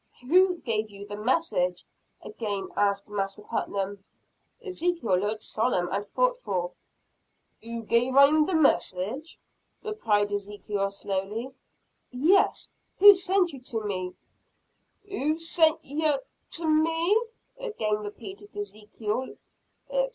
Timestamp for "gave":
0.61-0.89, 7.83-8.15